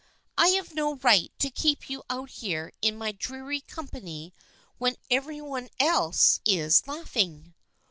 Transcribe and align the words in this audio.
"I 0.39 0.47
have 0.57 0.73
no 0.73 0.95
right 0.95 1.31
to 1.37 1.51
keep 1.51 1.87
you 1.87 2.01
out 2.09 2.31
here 2.31 2.73
in 2.81 2.97
my 2.97 3.11
dreary 3.11 3.59
company 3.61 4.33
when 4.79 4.95
every 5.11 5.39
one 5.41 5.69
else 5.79 6.39
is 6.43 6.87
laughing." 6.87 7.53